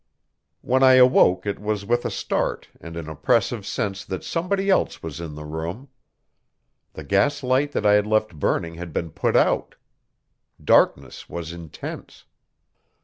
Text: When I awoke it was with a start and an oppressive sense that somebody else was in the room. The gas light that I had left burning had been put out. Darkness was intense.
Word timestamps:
When 0.61 0.81
I 0.81 0.93
awoke 0.93 1.45
it 1.45 1.59
was 1.59 1.85
with 1.85 2.05
a 2.05 2.09
start 2.09 2.69
and 2.79 2.97
an 2.97 3.07
oppressive 3.07 3.67
sense 3.67 4.03
that 4.05 4.23
somebody 4.23 4.67
else 4.67 5.03
was 5.03 5.19
in 5.21 5.35
the 5.35 5.45
room. 5.45 5.89
The 6.93 7.03
gas 7.03 7.43
light 7.43 7.71
that 7.73 7.85
I 7.85 7.93
had 7.93 8.07
left 8.07 8.33
burning 8.39 8.73
had 8.73 8.93
been 8.93 9.11
put 9.11 9.35
out. 9.35 9.75
Darkness 10.65 11.29
was 11.29 11.53
intense. 11.53 12.25